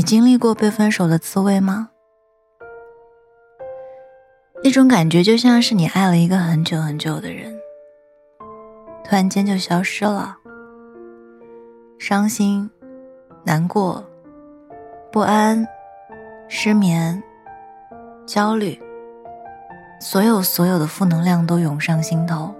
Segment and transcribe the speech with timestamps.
[0.00, 1.90] 你经历过被分手的滋味吗？
[4.64, 7.54] 那种感觉就像是你爱了一个很久很久的人，
[9.04, 10.34] 突然间就消失了，
[11.98, 12.70] 伤心、
[13.44, 14.02] 难过、
[15.12, 15.68] 不安、
[16.48, 17.22] 失眠、
[18.24, 18.80] 焦虑，
[20.00, 22.54] 所有所有的负能量都涌上心头，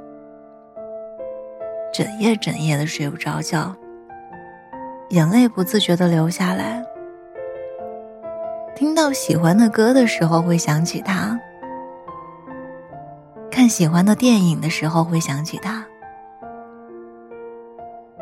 [1.91, 3.75] 整夜整夜的睡不着觉，
[5.09, 6.85] 眼泪不自觉的流下来。
[8.81, 11.39] 听到喜欢的歌的时候会想起他，
[13.51, 15.85] 看喜欢的电影的时候会想起他，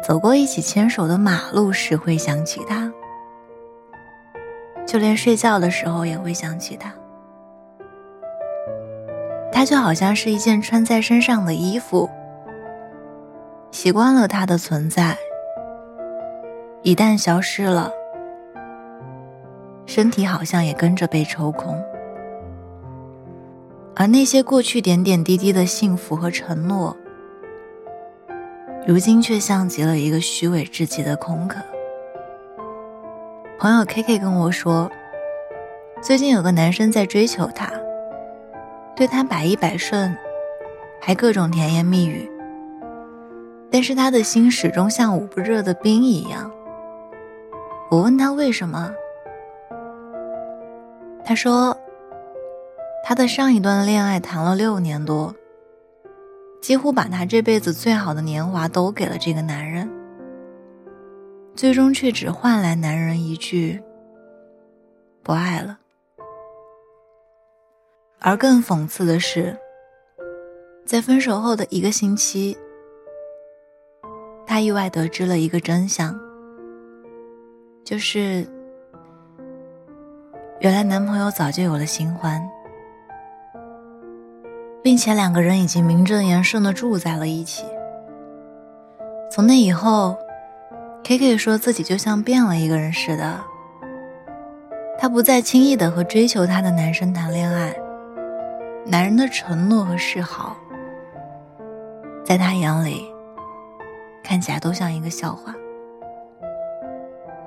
[0.03, 2.93] 走过一起牵手的马路时会想起他，
[4.85, 6.93] 就连睡觉的时候也会想起他。
[9.53, 12.11] 他就好像是一件穿在身上的衣服，
[13.71, 15.17] 习惯了他的存在，
[16.83, 17.93] 一旦消失了。
[19.89, 21.83] 身体好像也跟着被抽空，
[23.97, 26.95] 而那些过去点点滴滴的幸福和承诺，
[28.87, 31.59] 如今却像极了一个虚伪至极的空壳。
[33.59, 34.91] 朋友 K K 跟我说，
[36.03, 37.73] 最近有个男生在追求她，
[38.95, 40.15] 对她百依百顺，
[41.01, 42.31] 还各种甜言蜜语，
[43.71, 46.53] 但是他的心始终像捂不热的冰一样。
[47.91, 48.93] 我问他为什么？
[51.29, 51.77] 他说
[53.05, 55.35] ：“他的上一段恋爱谈了六年多，
[56.63, 59.87] 几乎把他这辈子最好的年华都给了这个男人，
[61.55, 63.79] 最终却只换来男人一句
[65.23, 65.77] ‘不爱了’。
[68.21, 69.55] 而更讽刺的是，
[70.87, 72.57] 在分手后的一个星期，
[74.47, 76.19] 他意外得知了一个真相，
[77.85, 78.49] 就是。”
[80.61, 82.43] 原来男朋友早就有了新欢，
[84.83, 87.65] 并且两个人已经名正言顺的住在了一起。
[89.31, 90.17] 从那以后
[91.05, 93.39] ，K K 说自己就像变了一个人似的。
[94.99, 97.73] 他不再轻易的和追求他的男生谈恋爱，
[98.85, 100.57] 男人的承诺和示好，
[102.25, 103.07] 在他眼里
[104.25, 105.55] 看起来都像一个笑话。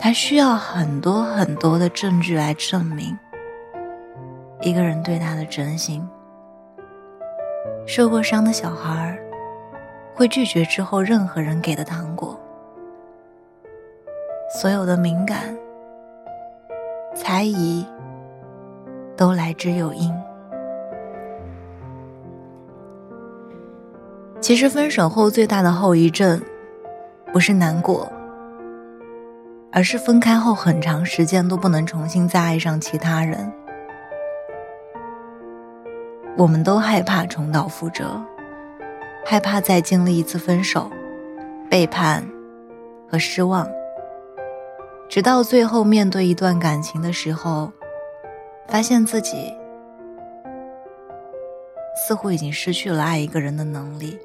[0.03, 3.15] 他需要很多很多的证据来证明
[4.59, 6.03] 一个人对他的真心。
[7.85, 9.19] 受过伤的小孩儿
[10.15, 12.35] 会拒绝之后任何人给的糖果。
[14.59, 15.55] 所有的敏感、
[17.15, 17.85] 猜疑
[19.15, 20.11] 都来之有因。
[24.39, 26.41] 其实分手后最大的后遗症，
[27.31, 28.11] 不是难过。
[29.71, 33.51] 而是分开后很长时间都不能重新再爱上其他人。
[36.37, 38.21] 我们都害怕重蹈覆辙，
[39.25, 40.91] 害怕再经历一次分手、
[41.69, 42.25] 背叛
[43.09, 43.69] 和失望，
[45.07, 47.71] 直到最后面对一段感情的时候，
[48.67, 49.53] 发现自己
[51.95, 54.17] 似乎已经失去了爱一个人的能力，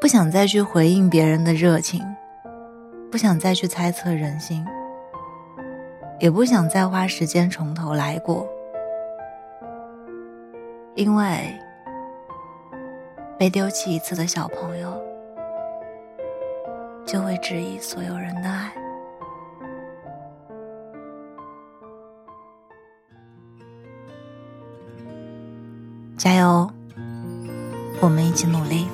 [0.00, 2.02] 不想再去回应别人的热情。
[3.14, 4.66] 不想再去猜测人心，
[6.18, 8.44] 也不想再花时间从头来过，
[10.96, 11.56] 因为
[13.38, 15.00] 被丢弃一次的小朋友，
[17.06, 18.72] 就会质疑所有人的爱。
[26.18, 26.68] 加油，
[28.00, 28.88] 我们一起努力。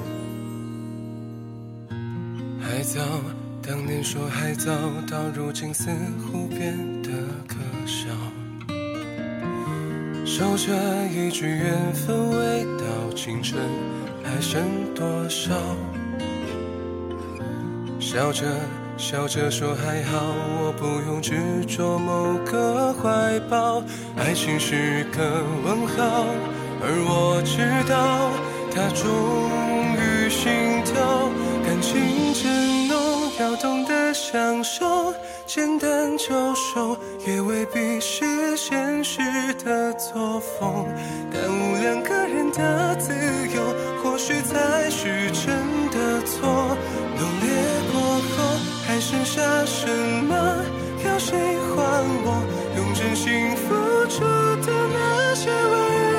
[2.61, 3.01] 还早。
[3.63, 4.73] 当年说还早，
[5.09, 5.91] 到如今似
[6.21, 7.11] 乎变得
[7.47, 7.57] 可
[7.87, 8.09] 笑。
[10.25, 10.73] 守着
[11.13, 13.63] 一句缘分未到，青春
[14.25, 14.63] 还剩
[14.95, 15.53] 多少？
[17.99, 18.45] 笑着
[18.97, 23.83] 笑着说还好，我不用执着某个怀抱。
[24.17, 26.25] 爱情是个问号，
[26.81, 28.33] 而我知道，
[28.75, 29.07] 它终
[29.97, 30.51] 于心
[30.85, 31.29] 跳，
[31.65, 32.33] 感情
[33.41, 35.15] 要懂得享受，
[35.47, 36.95] 简单就收，
[37.27, 39.19] 也未必是现实
[39.65, 40.87] 的作风。
[41.33, 43.15] 耽误两个人的自
[43.57, 43.63] 由，
[44.03, 45.57] 或许才是真
[45.91, 46.77] 的错。
[47.17, 47.49] 浓烈
[47.91, 47.99] 过
[48.37, 50.63] 后，还剩下什么
[51.07, 52.45] 要谁还我？
[52.77, 53.75] 用真心付
[54.11, 54.21] 出
[54.67, 55.73] 的那些温
[56.13, 56.19] 柔，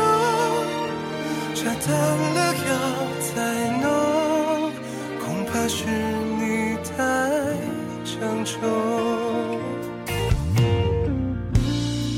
[1.54, 1.88] 茶淡
[2.34, 2.72] 了要
[3.36, 3.38] 再
[3.78, 4.72] 浓，
[5.24, 6.50] 恐怕是你。
[6.83, 7.30] 太
[8.04, 8.60] 强求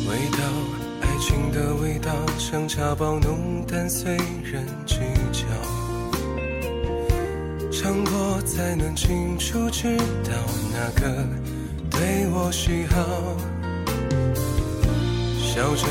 [0.09, 0.37] 味道，
[1.01, 4.95] 爱情的味道，像茶包浓淡，随人计
[5.31, 5.45] 较。
[7.71, 10.31] 尝过才能清楚知道，
[10.71, 11.27] 哪个
[11.91, 12.95] 对我喜好。
[15.37, 15.87] 笑着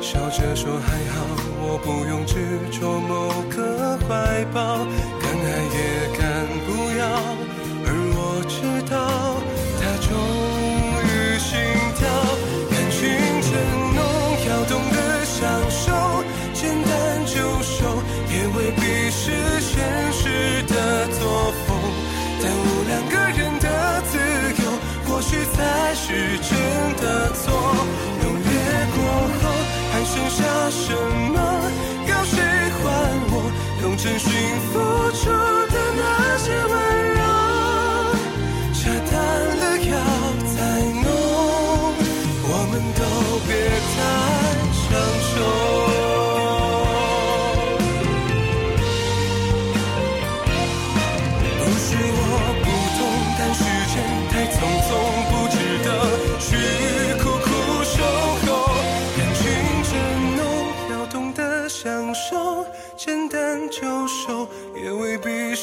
[0.00, 1.26] 笑着说还好，
[1.62, 2.34] 我不用执
[2.72, 4.86] 着某个怀抱。
[34.04, 34.43] 真心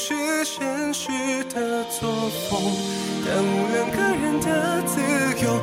[0.04, 1.12] 是现实
[1.44, 2.10] 的作
[2.50, 2.60] 风
[3.24, 5.00] 耽误两个人的自
[5.44, 5.60] 由